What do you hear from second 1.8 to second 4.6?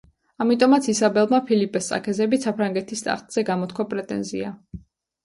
წაქეზებით საფრანგეთის ტახტზე გამოთქვა პრეტენზია.